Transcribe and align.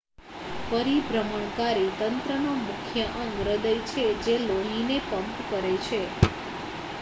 પરિભ્રમણકારી 0.69 1.91
તંત્રનો 1.99 2.51
મુખ્ય 2.61 3.05
અંગ 3.19 3.31
હૃદય 3.39 3.73
છે 3.87 4.05
જે 4.23 4.35
લોહીને 4.47 4.97
પંપ 5.07 5.37
કરે 5.49 5.73
છે 5.85 6.01